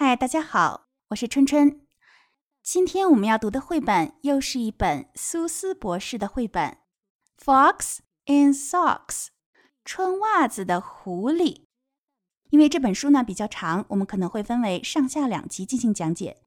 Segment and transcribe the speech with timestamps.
[0.00, 1.84] 嗨，大家好，我是春春。
[2.62, 6.78] 今天我们要读的绘本又是一本苏斯博士的绘本
[7.44, 9.08] 《Fox in Socks》
[9.84, 11.64] 穿袜子的狐狸。
[12.50, 16.44] 因为这本书呢比较长，我们可能会分为上下两集进行讲解。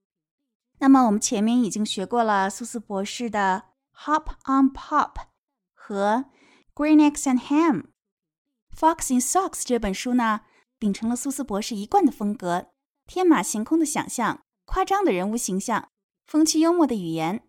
[0.79, 3.63] 那么我们前面已经学过了苏斯博士的
[4.05, 5.13] 《Hop on Pop》
[5.73, 6.23] 和
[6.73, 7.81] 《Green Eggs and Ham》。
[8.73, 10.39] 《Fox in Socks》这本书呢，
[10.79, 12.67] 秉承了苏斯博士一贯的风格。
[13.13, 15.89] 天马行空的想象，夸张的人物形象，
[16.27, 17.43] 风趣幽默的语言。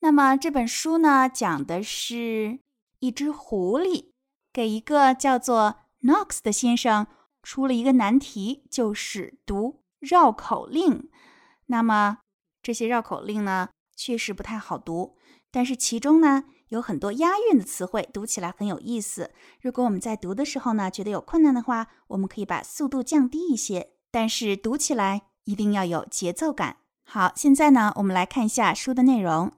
[0.00, 2.60] 那么这本书呢，讲的是
[3.00, 4.12] 一只狐狸
[4.50, 7.06] 给一个叫做 Knox 的先生
[7.42, 11.10] 出了一个难题，就是读绕口令。
[11.66, 12.20] 那么
[12.62, 15.18] 这些绕口令呢，确实不太好读，
[15.50, 19.34] 但是其中呢有很多押韵的词汇，读起来很有意思。
[19.60, 23.90] 如果我们在读的时候呢，觉得有困难的话，我们可以把速度降低一些。
[24.14, 26.76] 但是读起来一定要有节奏感。
[27.02, 29.50] 好，现在呢，我们来看一下书的内容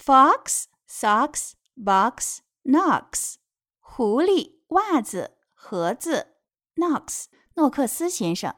[0.00, 3.34] ：Fox, socks, box, knocks。
[3.80, 6.36] 狐狸、袜子、盒子
[6.76, 7.24] ，Knox，
[7.54, 8.54] 诺克斯先生。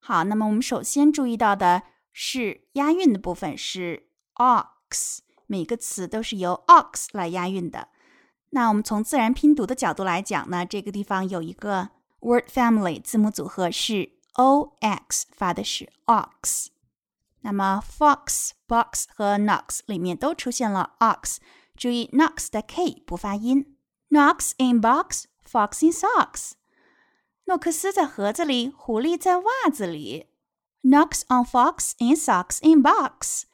[0.00, 7.90] 好，那么我们首先注意到的是押韵的部分是 ox，每个词都是由 ox 来押韵的。
[8.50, 14.15] 那我们从自然拼读的角度来讲呢，这个地方有一个 word family 字母组合是。
[14.36, 16.68] O x 发的是 ox，
[17.40, 21.36] 那么 fox、box 和 knox 里面都出现了 ox，
[21.76, 23.76] 注意 knox 的 k 不发音。
[24.10, 26.52] Knox in box, fox in socks。
[27.46, 30.26] 诺克斯在盒子里，狐狸在袜子里。
[30.82, 33.44] Knox on fox in socks in box。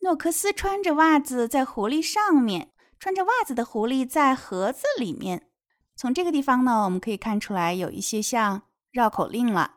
[0.00, 5.48] 诺克斯穿着袜子在狐狸上面，穿着袜子的狐狸在盒子里面。
[5.96, 8.62] 从这个地方呢，我们可以看出来有一些像
[8.92, 9.74] 绕口令了。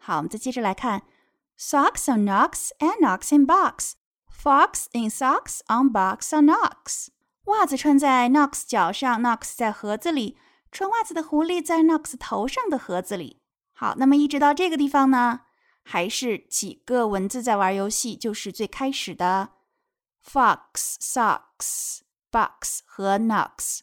[0.00, 1.02] 好，我们再接着来看，
[1.58, 7.08] socks on Knox and Knox in box。Fox in socks on box on Knox。
[7.46, 10.38] 袜子穿在 Knox 脚上，Knox 在盒子里。
[10.70, 13.40] 穿袜子的狐狸在 Knox 头上的盒子里。
[13.72, 15.40] 好，那么一直到这个地方呢，
[15.82, 19.50] 还是几个文字在玩游戏，就是最开始的
[20.24, 23.80] Fox、Socks、Box 和 Knox。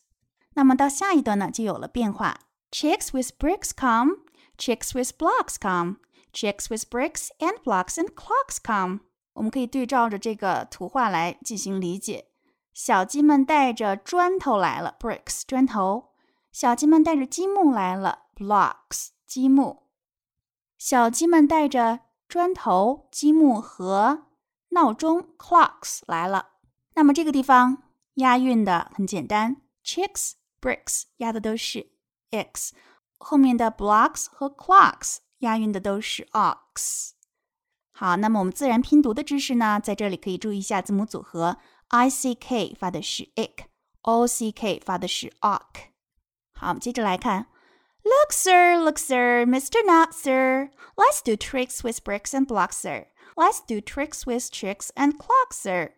[0.53, 5.97] 那么到下一段呢，就有了变化，Chicks with bricks come。Chicks with blocks come.
[6.32, 9.00] Chicks with bricks and blocks and clocks come.
[9.34, 12.28] 我们可以对照着这个图画来进行理解。
[12.72, 16.10] 小鸡们带着砖头来了，bricks 砖头。
[16.52, 19.84] 小鸡们带着积木来了，blocks 积木。
[20.76, 24.26] 小鸡们带着砖头、积木和
[24.70, 26.50] 闹钟，clocks 来了。
[26.94, 27.84] 那么这个地方
[28.14, 31.90] 押韵的很简单，chicks bricks 押的都是
[32.30, 32.74] x。
[33.18, 37.10] 后面的 blocks 和 clocks 押韵的都是 ox。
[37.92, 45.90] 好，那么我们自然拼读的知识呢，在这里可以注意一下字母组合，i c k 发的是 ick，o c k 发的是 ock。
[46.52, 47.46] 好，我们接着来看
[48.02, 49.84] ，Look, sir, look, sir, Mr.
[49.84, 50.70] Not, sir.
[50.94, 53.06] Let's do tricks with bricks and blocks, sir.
[53.34, 55.92] Let's do tricks with tricks and clocks, sir.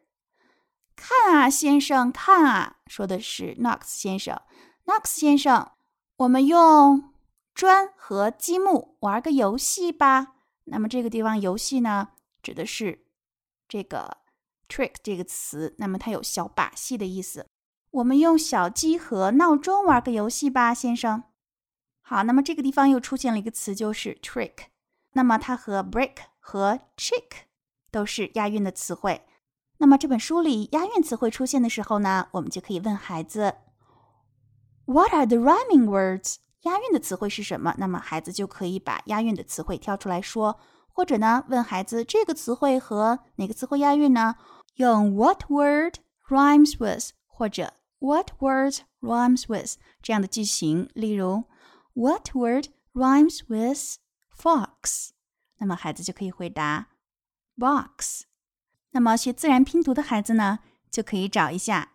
[0.96, 4.40] 看啊，先生，看啊，说的是 Knox 先生
[4.84, 5.70] ，Knox 先生，
[6.16, 7.09] 我们用
[7.54, 10.34] 砖和积木玩个游戏吧。
[10.64, 12.10] 那么这个地方游戏呢，
[12.42, 13.06] 指的是
[13.68, 14.18] 这个
[14.68, 15.74] trick 这个词。
[15.78, 17.46] 那么它有小把戏的意思。
[17.90, 21.24] 我们用小鸡和闹钟玩个游戏吧，先生。
[22.02, 24.52] 好，那么这个地方又出现了一个词，就是 trick。
[25.12, 27.46] 那么它和 brick 和 chick
[27.90, 29.26] 都是押韵的词汇。
[29.78, 33.56] 那么这本书里押韵词汇出现的时候呢，我们就可以问孩子
[34.84, 36.36] ：What are the rhyming words？
[36.62, 37.74] 押韵的词汇是什么？
[37.78, 40.60] 那么孩子就可以把押韵的词汇挑出来说，
[40.92, 44.36] 或者呢，问孩子这个词汇和哪个词汇押韵呢？
[44.74, 45.96] 用 What word
[46.28, 50.90] rhymes with 或者 What words rhymes with 这样的句型。
[50.94, 51.44] 例如
[51.94, 53.98] ，What word rhymes with
[54.36, 55.10] fox？
[55.58, 56.88] 那么孩子就可以回答
[57.56, 58.24] box。
[58.92, 61.92] 那么学自然拼读的孩子呢，就可以找一下。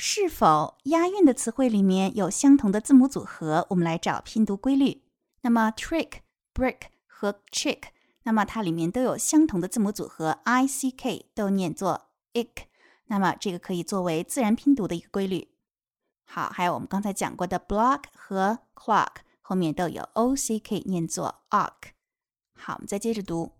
[0.00, 3.66] 是否押韵的词汇里面有相同的字母组合？
[3.70, 5.02] 我们来找拼读规律。
[5.40, 6.20] 那么 trick、
[6.54, 7.82] brick 和 chick，
[8.22, 12.66] 那么它里面都有相同的字母组合，i c k 都念作 ick。
[13.06, 15.48] 那么这个可以作为自然拼读的一个规律。
[16.24, 21.90] 好，还有我们刚才讲过的 block 和 clock 后面都有 o c k 念作 ock。
[22.54, 23.50] 好，我们再接着读。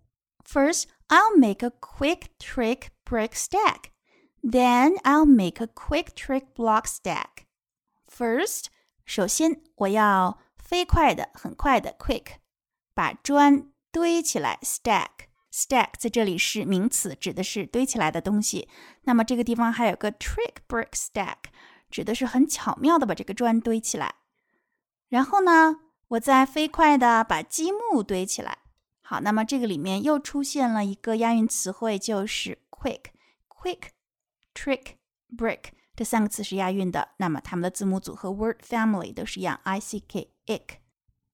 [0.45, 3.89] First, I'll make a quick trick brick stack.
[4.41, 7.45] Then I'll make a quick trick block stack.
[8.07, 8.65] First，
[9.05, 12.37] 首先我要飞快的、很快的 quick
[12.93, 15.27] 把砖堆起来，stack。
[15.51, 18.69] stack 在这里是名词，指的是堆起来的东西。
[19.03, 21.49] 那么这个地方还有个 trick brick stack，
[21.89, 24.15] 指的是很巧妙的把这个砖堆起来。
[25.07, 25.77] 然后呢，
[26.09, 28.59] 我再飞快的把积木堆起来。
[29.01, 33.05] 好，那么这个里面又出现了一个押韵词汇，就是 quick。
[33.47, 33.89] quick、
[34.58, 37.10] trick、brick 这三个词是押韵的。
[37.18, 40.78] 那么它们的字母组合 word family 都是一样，i c k ick。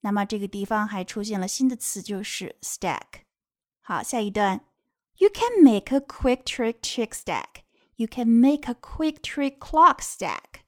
[0.00, 3.25] 那么这个地方还出现了新的词，就是 stack。
[3.81, 4.64] 好，下一段，
[5.19, 7.64] You can make a quick trick chick stack.
[7.96, 10.62] You can make a quick trick clock stack.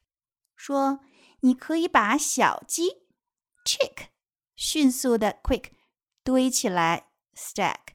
[0.54, 1.00] 说
[1.40, 3.04] 你可以把小鸡
[3.64, 4.08] chick
[4.54, 5.70] 迅速的 quick
[6.22, 7.94] 堆起来 stack。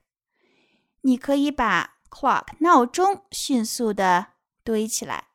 [1.02, 4.34] 你可以把 clock 闹钟迅速的
[4.65, 5.29] 堆起来。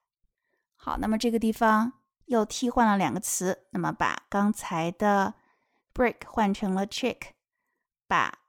[0.75, 1.93] 好，那么这个地方
[2.25, 5.35] 又替换了两个词，那么把刚才的
[5.93, 7.31] brick 换成了 chick，
[8.07, 8.39] 把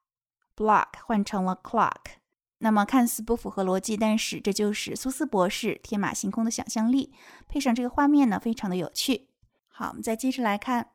[0.57, 2.19] block 换成了 clock。
[2.59, 7.15] 那么看似不符合逻辑，但是这就是苏斯博士天马行空的想象力，
[7.47, 9.31] 配上这个画面呢，非常的有趣。
[9.69, 10.91] 好，我们再接着来看。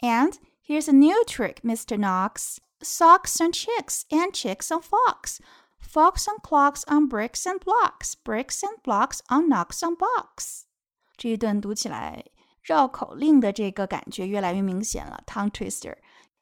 [0.00, 0.34] And
[0.66, 1.96] here's a new trick, Mr.
[1.96, 2.56] Knox.
[2.80, 5.38] Socks on chicks and chicks on fox.
[5.80, 8.14] Fox on clocks on bricks and blocks.
[8.22, 10.64] Bricks and blocks on knocks on box.
[11.16, 12.26] 这一段读起来
[12.62, 15.96] 绕口令的这个感觉越来越明显了，tongue twister。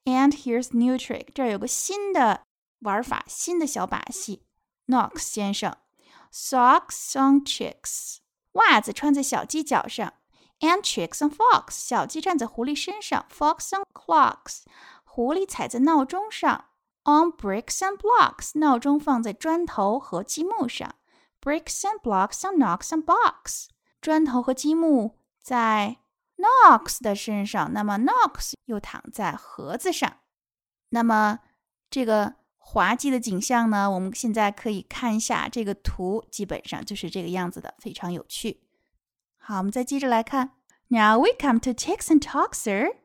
[0.05, 2.43] And here's new trick，这儿有个新的
[2.81, 4.47] 玩法，新的小把戏。
[4.87, 5.77] Knox 先生
[6.33, 8.19] ，socks on chicks，
[8.53, 10.13] 袜子穿在小鸡脚上
[10.61, 14.63] ，and chicks on fox，小鸡站在狐狸身上，fox on clocks，
[15.03, 16.67] 狐狸踩在闹钟上
[17.06, 20.96] ，on bricks and blocks，闹钟放在砖头和积木上，
[21.42, 23.68] bricks and blocks on knocks and box，
[24.02, 25.98] 砖头和积木在
[26.38, 30.18] Knox 的身上，那么 Knox 又躺在盒子上，
[30.90, 31.40] 那么
[31.90, 32.36] 这个。
[32.64, 33.90] 滑稽的景象呢？
[33.90, 38.62] 我们现在可以看一下这个图，基本上就是这个样子的，非常有趣。
[39.38, 40.52] 好，我们再接着来看。
[40.88, 42.98] Now we come to ticks and talks, sir.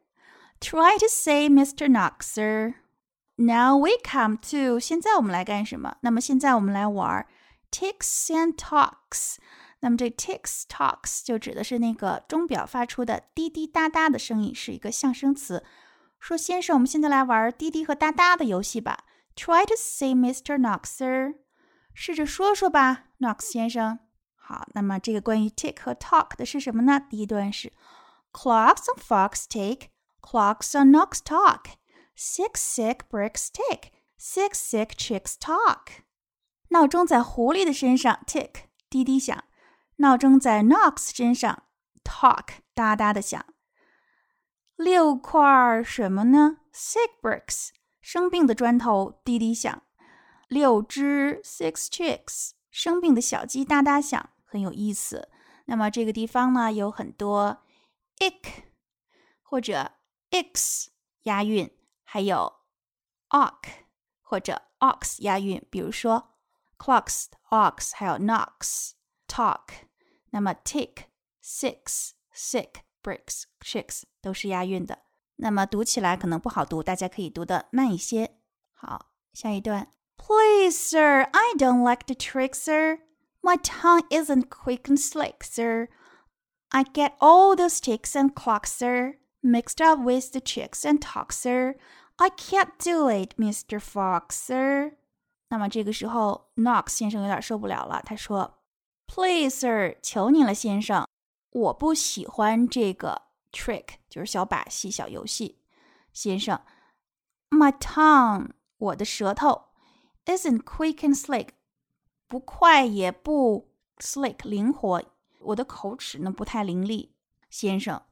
[0.61, 1.91] Try to say Mr.
[1.91, 2.75] Knox, sir.
[3.41, 5.97] Now we come to 现在我们来干什么？
[6.01, 7.27] 那么现在我们来玩
[7.71, 9.37] ticks and talks。
[9.81, 15.65] 那么这 ticks talks 就指的是那个钟表发出的滴滴答答的声音，是一个象声词。
[16.19, 19.05] 说先生，我们现在来玩滴滴和答答的游戏吧。
[19.37, 20.59] Try to say Mr.
[20.59, 21.35] Knox, sir。
[21.93, 23.99] 试着说说吧，Knox 先生。
[24.35, 26.99] 好，那么这个关于 tick 和 talk 的是什么呢？
[27.11, 27.73] 第一段是
[28.33, 29.89] Clocks on fox tick,
[30.21, 31.65] clocks on knocks talk,
[32.22, 33.90] Six sick bricks tick,
[34.20, 36.04] six sick chicks talk。
[36.70, 39.44] 闹钟在狐狸的身上 tick 滴滴响，
[39.96, 41.64] 闹钟在 Knox 身上
[42.04, 43.44] talk 哒哒的响。
[44.76, 47.70] 六块什么呢？Sick bricks
[48.00, 49.82] 生病的砖头滴滴响，
[50.48, 55.28] 六只 six chicks 生病的小鸡哒哒响，很有意思。
[55.66, 57.64] 那么这个地方呢，有很多
[58.20, 58.64] ick
[59.42, 59.94] 或者
[60.30, 60.92] x
[61.24, 61.70] 押韵，
[62.11, 62.53] 还有
[63.31, 63.69] ox
[64.23, 66.35] 或者 ox 押韵，比如说
[66.79, 68.93] clocks ox，还有 knocks
[69.29, 69.69] talk。
[70.31, 71.05] 那么 tick
[71.43, 74.99] six sick bricks chicks 都是押韵的。
[75.37, 78.39] 那么读起来可能不好读，大家可以读的慢一些。
[78.73, 79.91] 好，下一段。
[80.17, 83.01] Please, sir, I don't like the trick, sir.
[83.43, 85.89] My tongue isn't quick and slick, sir.
[86.71, 91.33] I get all those ticks and clocks, sir, mixed up with the chicks and talk,
[91.33, 91.77] sir.
[92.22, 93.80] I can't do it, Mr.
[93.80, 94.96] Fox, sir.
[95.50, 98.60] 那么这个时候，Knox 先生有点受不了了，他说
[99.08, 101.08] ：“Please, sir，求你了，先生，
[101.50, 105.64] 我不喜欢这个 trick 就是小把戏、小游戏。
[106.14, 106.62] 先生
[107.50, 109.70] ，My tongue，我的舌头
[110.26, 111.48] ，isn't quick and slick，
[112.28, 115.04] 不快也不 slick，灵活。
[115.40, 117.10] 我的口齿呢不太伶俐，
[117.50, 118.04] 先生。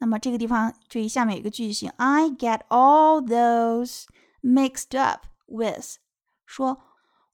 [0.00, 4.04] 那么这个地方注意下面有一个句型，I get all those
[4.42, 5.96] mixed up with，
[6.46, 6.80] 说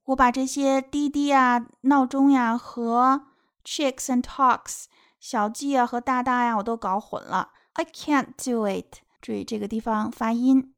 [0.05, 3.27] 我把这些滴滴啊、闹钟呀和
[3.65, 4.85] chicks and talks。
[5.21, 7.53] 小鸡啊和大大呀，我都搞混了。
[7.73, 8.99] I can't do it。
[9.23, 10.75] 注意这个地方发音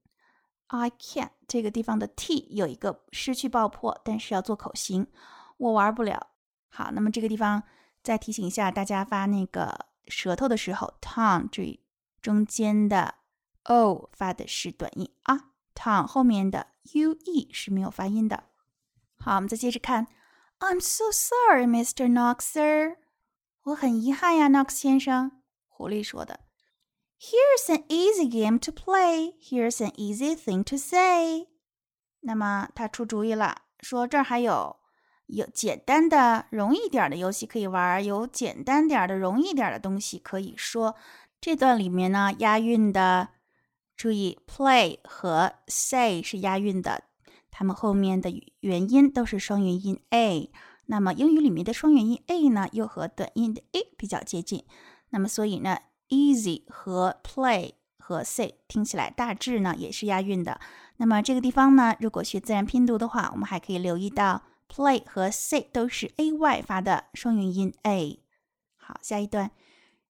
[0.68, 5.08] ，I can't 这个地方的 t 有一个失去爆破，但是要做口型。
[5.56, 6.28] 我玩不了。
[6.68, 7.62] 好，那么这个地方
[8.04, 11.80] 再提醒一下大家，发那个舌头的时候，tongue 注意
[12.20, 13.16] 中间的
[13.64, 18.44] o 发的是短音啊，tongue 后面的 u e 是没有发音的。
[19.18, 20.06] 好，我们再接着看。
[20.58, 22.10] I'm so sorry, Mr.
[22.10, 22.96] Knoxer.
[23.64, 25.42] 我很遗憾呀，Knox 先生。
[25.68, 26.40] 狐狸说的。
[27.18, 29.34] Here's an easy game to play.
[29.40, 31.48] Here's an easy thing to say.
[32.20, 34.76] 那么他出主意了，说这儿还有
[35.26, 40.94] 有简单的、容易点的游戏可以玩，有简单点的、容易点的东西可以说。
[41.40, 43.28] 这段里面呢，押韵的，
[43.96, 47.02] 注意，play 和 say 是押韵的，
[47.50, 48.30] 它们后面的
[48.60, 50.50] 元音都是双元音 a。
[50.86, 54.64] 那么英语里面的双元音 a 呢，又和短音的 a 比较接近。
[55.10, 55.78] 那么所以呢
[56.08, 60.60] ，easy 和 play 和 say 听起来大致呢也是押韵的。
[60.98, 68.22] 那么这个地方呢，如果学自然拼读的话，我们还可以留意到 play 和 say 都是 a y 发的双元音 a。
[68.76, 69.50] 好，下一段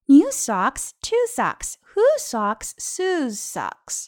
[0.05, 4.07] ，new socks, two socks, who socks, Sue's socks。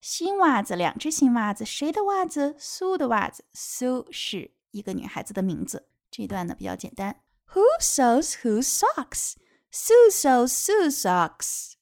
[0.00, 2.54] 新袜子，两只新袜子，谁的袜子？
[2.58, 3.44] 苏的袜子。
[3.54, 5.88] Sue 是一个女孩子的名字。
[6.10, 7.22] 这一段呢比较简单
[7.54, 8.34] ，Who sews?
[8.42, 9.34] Who socks?
[9.72, 10.48] Sue sews.
[10.48, 11.72] Sue socks。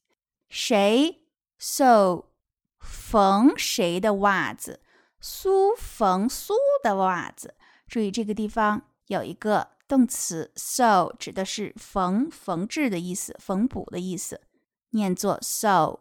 [0.49, 1.27] 谁
[1.61, 2.27] sew
[2.79, 4.81] 缝谁的袜子？
[5.21, 7.55] 苏缝苏的袜子。
[7.87, 14.41] 注意这个地方有一个动词 sew，指的是缝、缝制的意思，缝补的意思，
[14.91, 16.01] 念作 sew。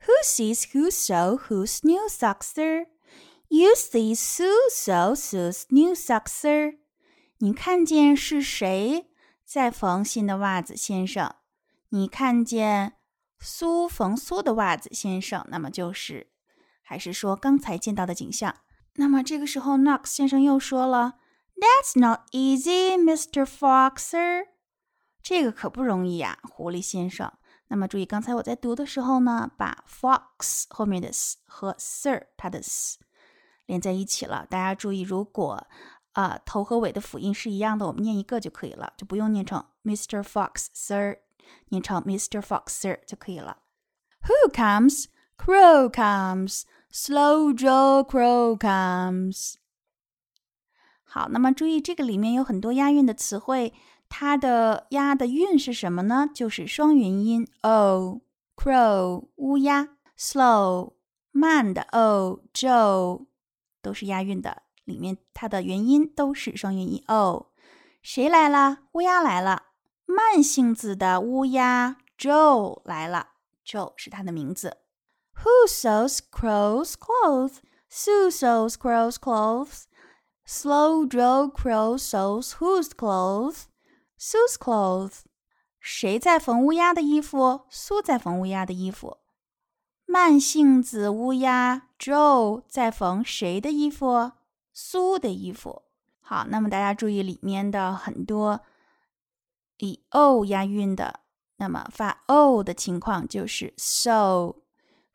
[0.00, 2.86] Who sees who sew whose new socks, sir?
[3.48, 6.78] You see Sue sew Sue's new socks, sir.
[7.38, 9.06] 你看见是谁
[9.44, 11.34] 在缝新的袜子，先生？
[11.90, 12.94] 你看见
[13.38, 15.46] 苏缝苏的袜子，先生？
[15.48, 16.28] 那么就是，
[16.82, 18.54] 还是说刚才见到的景象？
[18.96, 21.14] 那么这个时候，Knox 先生又说了
[21.56, 23.44] ：“That's not easy, Mr.
[23.44, 24.46] Fox, sir。”
[25.22, 27.32] 这个可不容易呀，狐狸先生。
[27.68, 32.98] 那么注意，刚才我在读的时候呢，把 fox 后面的 s 和 sir 它的 s
[33.66, 34.46] 连在一起了。
[34.48, 35.66] 大家注意，如果
[36.12, 40.22] 啊头和尾的辅音是一样的，我们念一个就可以了，就不用念成 Mr.
[40.22, 41.18] Fox Sir，
[41.70, 42.40] 念成 Mr.
[42.40, 43.58] Fox Sir 就可以了。
[44.22, 45.06] Who comes?
[45.36, 46.62] Crow comes.
[46.98, 49.56] Slow Joe Crow comes.
[51.04, 53.74] 好，那么注意这个里面有很多押韵的词汇。
[54.08, 56.26] 它的押的韵是什么呢？
[56.34, 60.94] 就是双元音 o，crow 乌鸦，slow
[61.32, 63.26] 慢的 o，Joe
[63.82, 67.52] 都是押韵的，里面它的元音都是双元音 o。
[68.00, 68.78] 谁来了？
[68.92, 69.64] 乌鸦来了。
[70.06, 73.32] 慢性子的乌鸦 Joe 来了
[73.66, 74.78] ，Joe 是它的名字。
[75.44, 77.60] Who sews crow's clothes?
[77.88, 79.86] Sue sews crow's clothes.
[80.44, 83.66] Slow Joe Crow sews whose clothes?
[84.18, 85.24] Sue's clothes，
[85.78, 87.66] 谁在缝乌鸦的衣服？
[87.68, 89.18] 苏在缝乌鸦的衣服。
[90.06, 94.32] 慢性子乌鸦 Joe 在缝谁的衣服？
[94.72, 95.82] 苏的衣服。
[96.20, 98.62] 好，那么大家注意里面的很多
[99.78, 101.20] 以 o 押韵的，
[101.56, 104.54] 那么发 o 的情况就是 so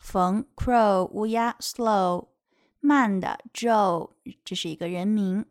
[0.00, 2.28] 缝 crow 乌鸦 slow
[2.81, 4.12] 慢的 Joe，
[4.45, 5.47] 这是一个人名。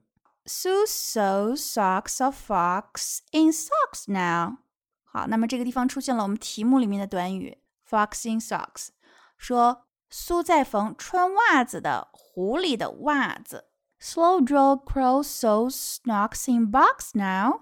[0.46, 4.58] Sue sews socks of fox in socks now。
[5.04, 7.58] 好，那么这个地方出现了我们题目里面的短语
[7.90, 8.90] fox in socks，
[9.38, 13.70] 说苏在缝穿袜子的狐狸的袜子。
[14.00, 17.62] Slow Joe Crow sews knocks in box now。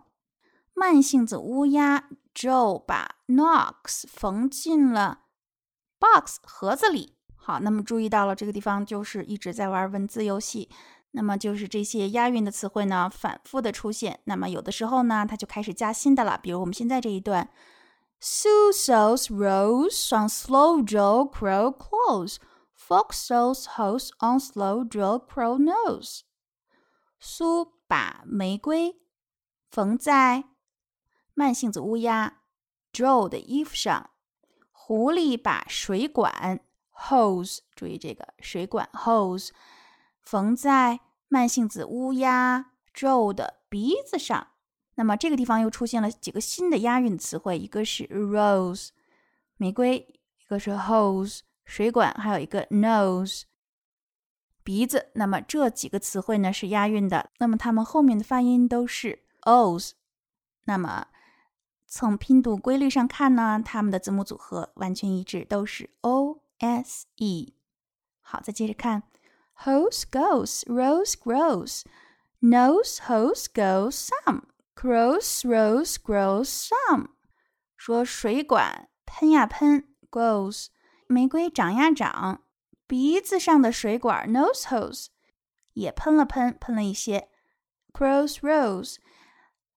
[0.74, 5.22] 慢性子乌鸦 Joe 把 knocks 缝进了
[5.99, 7.17] Box 盒子里。
[7.35, 10.69] 好，那么注意到了这个地方就是一直在玩文字游戏。
[11.13, 14.21] 那么就是这些押韵的词汇呢，反复的出现。
[14.25, 16.39] 那么有的时候呢，它就开始加新的了。
[16.43, 17.49] 比如我们现在这一段
[18.21, 22.37] ：Sue sews rose on Slow draw Crow clothes.
[22.77, 26.21] Fox sews hose on Slow draw Crow nose.
[27.19, 29.01] 苏把玫瑰
[29.71, 30.45] 缝在
[31.35, 32.43] 慢性子乌鸦
[32.93, 34.11] Joe 的衣服上。
[34.89, 36.61] 狐狸把水管
[36.95, 39.51] hose，注意这个水管 hose。
[40.23, 44.47] 缝在慢性子乌鸦 Joe 的鼻子上。
[44.95, 48.89] 那么这个地方又出现了几个新的押韵词汇，一个是 rose
[49.59, 53.43] 玫瑰，一个是 hose 水管，还有一个 nose
[54.65, 55.11] 鼻子。
[55.17, 59.91] 那么这几个词汇呢是押韵的，那么它们后面的发音都是 os。
[60.65, 61.09] 那么
[61.91, 67.55] 从拼读规律上看呢，它们的字母组合完全一致，都是 o s e。
[68.21, 69.05] 好，再接着看。
[69.65, 71.85] Hose goes, rose grows.
[72.41, 74.43] Nose hose goes some
[74.77, 77.09] crows rose grows some.
[77.77, 80.67] 说水管喷呀喷 goes，
[81.09, 82.43] 玫瑰长呀长，
[82.87, 85.07] 鼻子上的水管 nose hose
[85.73, 87.31] 也喷了喷，喷了一些。
[87.93, 88.99] crows rose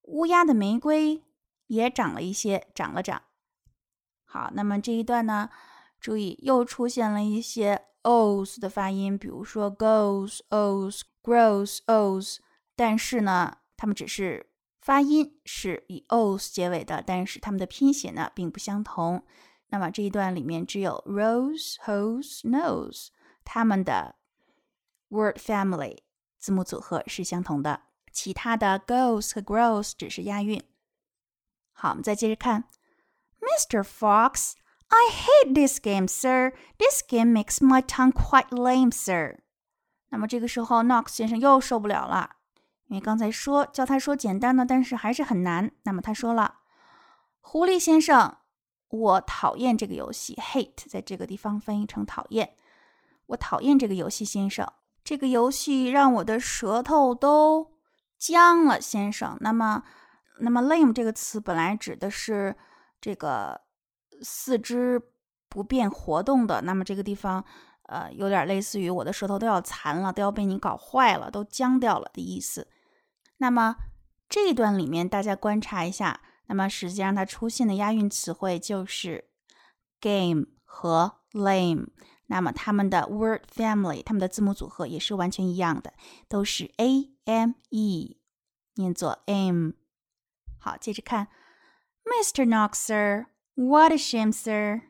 [0.03, 1.24] 乌鸦的玫瑰
[1.72, 3.22] 也长了一些，长了长。
[4.25, 5.50] 好，那么这一段呢，
[6.01, 12.40] 注意又出现了一些 o's 的发音，比如说 goes、o's、grows、o's，
[12.75, 14.51] 但是呢，它们只是
[14.82, 19.25] 发音是以 o's 结尾的，但是它们的拼写呢并不相同。
[19.70, 23.08] 那么这一段里面只有 rose、hose、nose，
[23.46, 24.16] 它们的
[25.08, 26.00] word family
[26.38, 30.62] 字母组合是相同的，其他的 goes 和 grows 只是押韵。
[31.74, 32.66] 好，我们再接着看
[33.40, 33.84] ，Mr.
[33.84, 34.54] Fox。
[34.94, 36.51] I hate this game, sir.
[36.78, 39.38] This game makes my tongue quite lame, sir.
[40.10, 42.32] 那么这个时候，Knox 先生又受不了了，
[42.88, 45.72] 因为刚才说教他说简单的，但是还是很难。
[45.84, 46.56] 那么他说了
[47.40, 48.38] ：“狐狸先生，
[48.90, 50.36] 我讨厌这个游戏。
[50.36, 52.58] Hate 在这个地方翻译成讨厌。
[53.28, 54.70] 我讨厌这个游戏，先生。
[55.06, 57.72] 这个游戏让我的舌头都
[58.18, 59.38] 僵了，先生。
[59.40, 59.84] 那么，
[60.42, 62.56] 那么 lame 这个词本来指的是
[63.00, 63.62] 这个。”
[64.24, 65.02] 四肢
[65.50, 67.44] 不便活动的，那么这个地方，
[67.88, 72.68] 呃，有点类似于我的舌头都要残了，都要被你搞坏了，都僵掉了的意思。
[73.38, 73.78] 那么
[74.30, 79.26] 这一段里面，大家观察一下，那么实际上它出现的押韵词汇就是
[80.00, 81.88] game 和 lame。
[82.28, 85.94] 那么它们的 word family，它们的字母组合也是完全一样的，
[86.30, 88.22] 都是 a m e，
[88.76, 89.72] 念作 am。
[90.63, 91.27] 好，接着看
[92.06, 92.46] ，Mr.
[92.46, 94.82] Knox sir，what a shame, sir！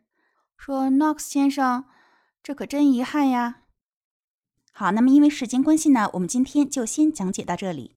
[0.57, 1.85] 说 Knox 先生，
[2.43, 3.61] 这可真遗憾呀。
[4.73, 7.95] 好，那么因为时间关系呢，我们今天就先讲解到这里。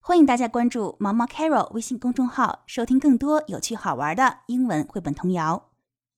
[0.00, 5.73] 欢迎大家关注毛毛 Carol 微信公众号，收听更多有趣好玩的英文绘本童谣。